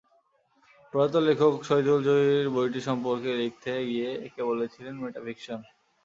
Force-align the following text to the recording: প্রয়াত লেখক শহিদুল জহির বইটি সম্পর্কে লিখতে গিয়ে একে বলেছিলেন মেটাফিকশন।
প্রয়াত 0.93 1.15
লেখক 1.27 1.53
শহিদুল 1.67 1.99
জহির 2.07 2.47
বইটি 2.55 2.81
সম্পর্কে 2.87 3.31
লিখতে 3.41 3.71
গিয়ে 3.89 4.09
একে 4.27 4.41
বলেছিলেন 4.49 4.93
মেটাফিকশন। 5.01 5.59